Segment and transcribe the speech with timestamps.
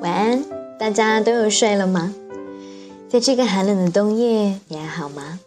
[0.00, 0.44] 晚安，
[0.78, 2.14] 大家都有睡了吗？
[3.08, 5.38] 在这个寒冷的冬夜，你还好吗？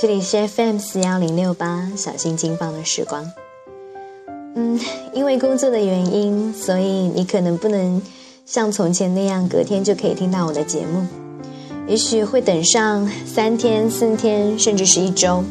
[0.00, 3.30] 这里是 FM 四幺零六八，小心金放的时光。
[4.54, 4.80] 嗯，
[5.12, 8.00] 因为工作的原因，所以你可能不能
[8.46, 11.04] 像从前那样隔天就可以听到我的节目，
[11.86, 15.42] 也许会等上三天、四天，甚至是一周。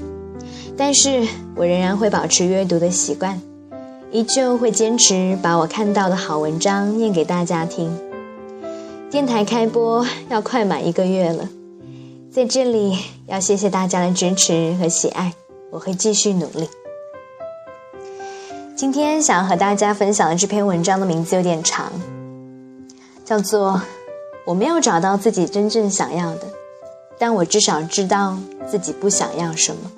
[0.77, 3.39] 但是我仍然会保持阅读的习惯，
[4.11, 7.95] 依旧会坚持把我看到的好文章念给大家听。
[9.15, 11.47] 电台开播要快满一个月了，
[12.29, 12.97] 在这里
[13.27, 15.33] 要谢谢大家的支持和喜爱，
[15.71, 16.67] 我会继续努力。
[18.75, 21.89] 今天想要和大家分享的这篇文章的名字有点长，
[23.23, 23.71] 叫做
[24.45, 26.41] 《我没有找到自己真正想要的，
[27.17, 29.91] 但我至少知道自己不想要什么》。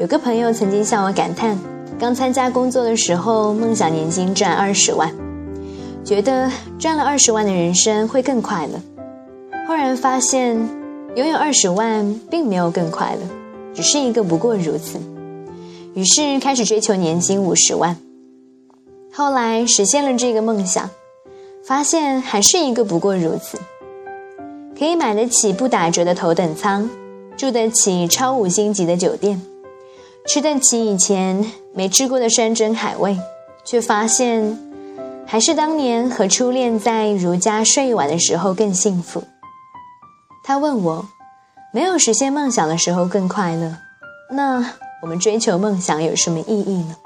[0.00, 1.56] 有个朋友曾经向我感叹，
[2.00, 5.08] 刚参加工作的时候，梦想年薪赚二十万。
[6.04, 8.78] 觉得赚了二十万的人生会更快乐，
[9.66, 10.54] 后然发现
[11.16, 13.20] 拥有二十万并没有更快乐，
[13.74, 15.00] 只是一个不过如此。
[15.94, 17.96] 于是开始追求年薪五十万，
[19.14, 20.90] 后来实现了这个梦想，
[21.64, 23.58] 发现还是一个不过如此。
[24.78, 26.90] 可以买得起不打折的头等舱，
[27.34, 29.40] 住得起超五星级的酒店，
[30.26, 33.16] 吃得起以前没吃过的山珍海味，
[33.64, 34.63] 却发现。
[35.26, 39.24] 还是当年和初恋在如家睡一晚的时候更幸福。
[40.44, 41.08] 他问我，
[41.72, 43.78] 没有实现梦想的时候更快乐，
[44.30, 46.96] 那我们追求梦想有什么意义呢？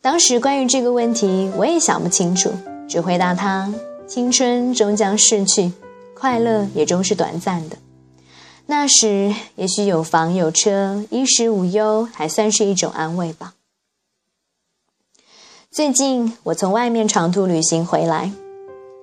[0.00, 2.52] 当时关于这个问题，我也想不清楚，
[2.86, 3.72] 只回答他：
[4.06, 5.72] 青春终将逝去，
[6.14, 7.78] 快乐也终是短暂的。
[8.66, 13.53] 那时也许有房有车，衣食无忧，还算是一种安慰吧。
[15.74, 18.30] 最近我从外面长途旅行回来，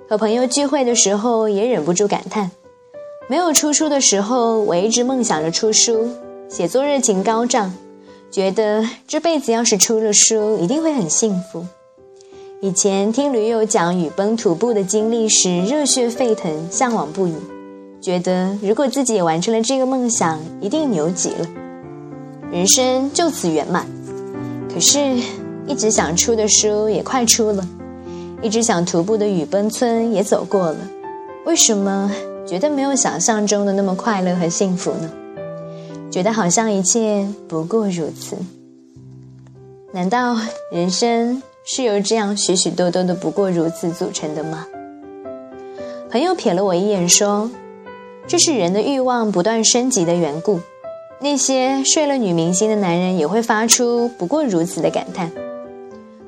[0.08, 2.50] 和朋友聚会的时候也忍不住感叹：
[3.28, 6.08] 没有出书的时候，我一直梦想着出书，
[6.48, 7.74] 写作热情高涨，
[8.32, 11.66] 觉得这辈子要是出了书，一定会很幸福。
[12.62, 17.36] 以前听驴友讲雨崩徒步的经历时，热血沸腾，向往不已，
[18.00, 21.46] 觉得如果自己也完成了这个梦想，一定牛极了，
[22.50, 23.86] 人生就此圆满。
[24.74, 25.18] 可是。
[25.68, 27.68] 一直想出的书也快出了，
[28.42, 30.78] 一直想徒步的雨崩村也走过了，
[31.46, 32.12] 为什么
[32.46, 35.10] 觉得没有想象中的那么快乐和幸福呢？
[36.10, 38.36] 觉得好像一切不过如此。
[39.94, 40.36] 难道
[40.72, 44.68] 人生是由这样许许多多的不过如此组成的吗？
[46.10, 47.50] 朋友瞥了我一眼说
[48.28, 50.60] ：“这是人的欲望不断升级的缘故。
[51.22, 55.32] 那些睡了女明星的男人也会发出不过如此的感叹。”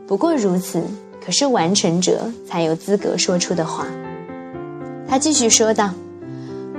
[0.08, 0.84] 不过如此，
[1.24, 3.88] 可是完成者才有资格说出的话。
[5.08, 5.91] 他继续说道：“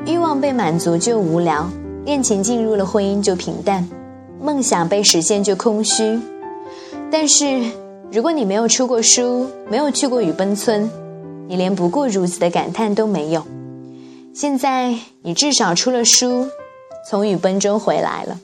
[0.06, 1.68] 欲望被满足就无聊，
[2.04, 3.88] 恋情进入了婚姻就平淡，
[4.40, 6.20] 梦想被实现就空虚。
[7.10, 7.62] 但是，
[8.10, 10.90] 如果你没有出过书，没有去过雨崩村，
[11.46, 13.42] 你连不过如此的感叹都没有。
[14.34, 16.48] 现在，你至少出了书，
[17.08, 18.38] 从雨崩中回来了，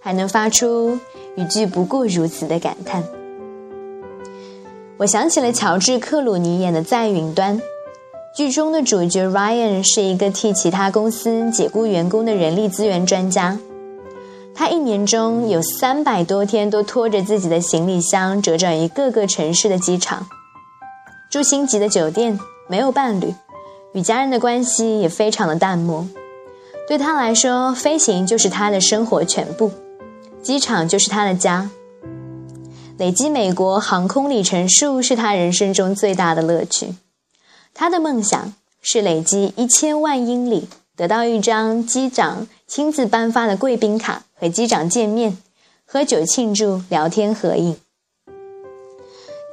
[0.00, 0.98] 还能发出
[1.36, 3.02] 一句不过如此的感叹。”
[5.00, 7.58] 我想起了乔治·克鲁尼演的《在云端》，
[8.36, 13.58] 剧中的主角 Ryan 是一个替其他公司解雇员工的人力资源专家。
[14.54, 20.26] 他一年中有三百多天都拖着自己的行李箱折转于各个城市的机场，
[21.30, 23.34] 住星级的酒店，没有伴侣，
[23.94, 26.06] 与家人的关系也非常的淡漠。
[26.86, 29.70] 对他来说，飞行就是他的生活全部，
[30.42, 31.70] 机场就是他的家。
[33.00, 36.96] 累积美国航空里程数是他人生中最大的乐趣。
[37.72, 38.52] 他的梦想
[38.82, 45.38] 是累积一千万英里，得到一张机长亲自颁发的贵宾卡，和机长见面、
[45.86, 47.74] 喝酒庆祝、聊天合影。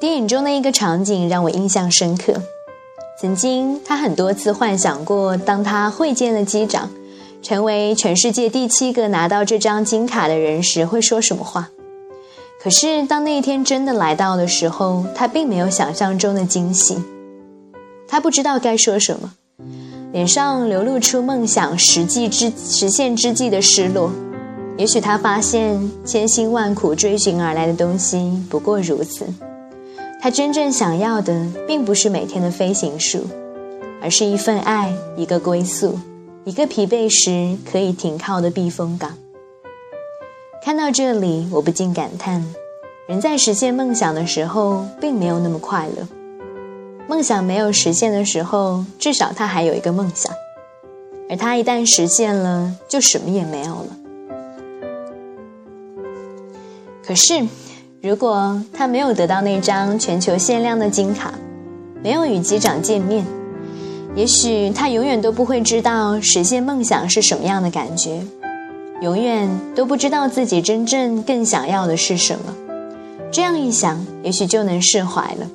[0.02, 2.42] 电影中的一个场景让我印象深刻。
[3.22, 6.90] 曾经，他很多次幻想过，当他会见了机长，
[7.42, 11.70] 成为全世界第七个拿到这张金卡的人时，会说什么话。
[12.62, 16.98] 可是，当那一天真的来到的时候，他并没有想象中的惊喜。
[18.08, 19.34] 他不知道该说什么，
[20.12, 24.12] 脸上流露出梦想实际之实现之际的失落。
[24.78, 29.26] 也许他发现，千辛万苦追寻而来的东西不过如此。
[30.20, 33.28] 他真正想要的，并不是每天的飞行术，
[34.02, 36.00] 而是一份爱，一个归宿，
[36.44, 39.12] 一个疲惫时可以停靠的避风港。
[40.68, 42.46] 看到这里，我不禁感叹：
[43.08, 46.06] 人在实现梦想的时候，并没有那么快乐。
[47.08, 50.30] 梦想没有实现的时候，至少他还有一个梦想；
[51.30, 53.98] 而他一旦实现了，就什么也没有了。
[57.02, 57.48] 可是，
[58.02, 61.34] 如果他没有得到那张全球限量的金卡，
[62.04, 63.26] 没有与机长见面，
[64.18, 68.22] 也许他永远都不会知道实现梦想是什么样的感觉，
[69.02, 72.56] 永远都不知道自己真正更想要的是什么。
[73.32, 75.50] 这样一想，也许就能释怀了。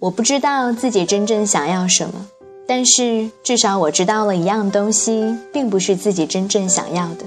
[0.00, 2.26] 我不知道自己真正想要什么，
[2.66, 7.24] 但是至少我知道了一样东西，并不是自己真正想要的。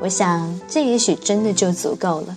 [0.00, 2.36] 我想，这也许真的就足够了。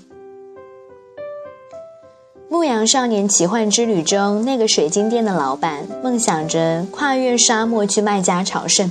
[2.52, 8.90] 《牧羊少年奇幻之旅》中，那个水晶店的老板梦想着跨越沙漠去麦加朝圣。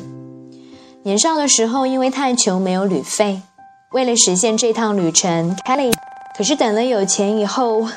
[1.08, 3.40] 年少的时候，因为太穷没有旅费，
[3.92, 5.90] 为了实现这趟旅程，开了。
[6.36, 7.88] 可是等了有钱以后。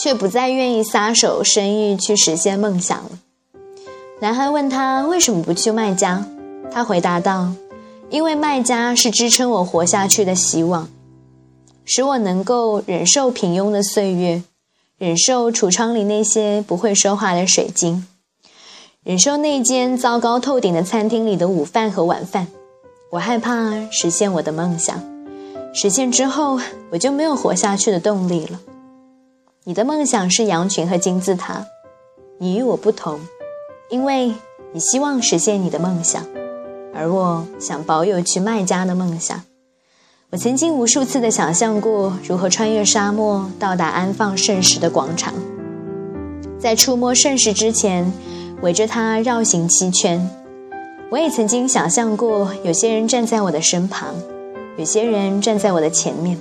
[0.00, 3.10] 却不再愿意撒手生意去实现梦想了。
[4.20, 6.24] 男孩问他为什么不去卖家，
[6.70, 7.52] 他回答道
[8.08, 10.88] ：“因为卖家是支撑我活下去的希望，
[11.84, 14.44] 使我能够忍受平庸的岁月，
[14.98, 18.06] 忍受橱窗里那些不会说话的水晶，
[19.04, 22.48] 忍受那间糟糕透顶的餐厅里的午饭和晚饭。
[23.10, 25.00] 我害怕实现我的梦想，
[25.72, 26.58] 实现之后
[26.90, 28.60] 我就没有活下去的动力了。”
[29.64, 31.64] 你的梦想是羊群和金字塔，
[32.38, 33.20] 你与我不同，
[33.88, 34.34] 因为
[34.72, 36.26] 你希望实现你的梦想，
[36.92, 39.40] 而我想保有去卖家的梦想。
[40.30, 45.32] 我曾经无数次的想象过如何穿越沙漠到达安放圣石的广场，
[46.58, 48.12] 在触摸圣石之前，
[48.62, 50.28] 围着它绕行七圈。
[51.10, 54.14] 我也曾经想象过有些人站在我的身旁，
[54.76, 56.38] 有些人站在我的前面。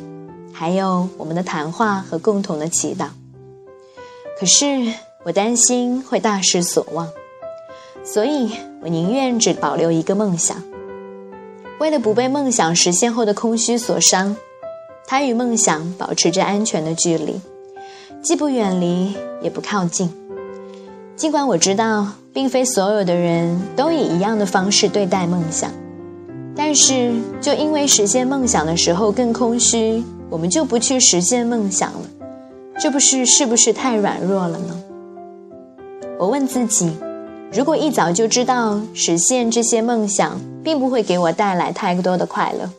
[0.51, 3.05] 还有我们的谈话和共同的祈祷，
[4.39, 4.91] 可是
[5.23, 7.07] 我担心会大失所望，
[8.03, 10.57] 所以我宁愿只保留一个梦想。
[11.79, 14.35] 为了不被梦想实现后的空虚所伤，
[15.05, 17.39] 他与梦想保持着安全的距离，
[18.23, 20.11] 既不远离，也不靠近。
[21.17, 25.71] 尽管我知道，并非所有的人都以一样的方式对待梦想，
[26.55, 27.11] 但是
[27.41, 30.03] 就因为实现梦想的时候更空虚。
[30.29, 32.01] 我们就不去实现梦想了，
[32.77, 34.83] 这不是是不是太软弱了呢？
[36.19, 36.95] 我问自己，
[37.51, 42.69] 如果一早就知道实现这些梦想并不会给我带来太多的快乐，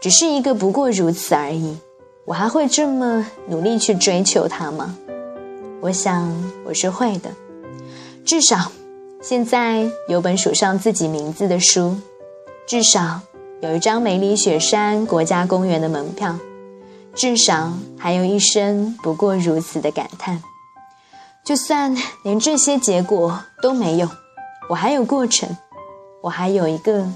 [0.00, 1.76] 只是一个不过如此而已，
[2.26, 4.94] 我还会这么努力去追求它吗？
[5.80, 7.30] 我想我是会的，
[8.24, 8.70] 至少
[9.22, 11.96] 现在有本署上自己名字的书，
[12.66, 13.20] 至少
[13.62, 16.38] 有一张梅里雪山国家公园的门票。
[17.12, 20.42] 至少还有一生不过如此的感叹。
[21.44, 24.08] 就算连这些结果都没有，
[24.68, 25.56] 我还有过程，
[26.22, 27.08] 我还有一个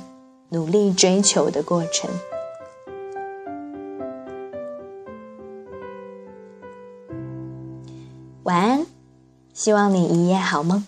[0.49, 2.11] 努力追求的过程。
[9.65, 10.85] 希望你一夜好梦。